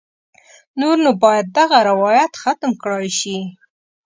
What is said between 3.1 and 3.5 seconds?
شي.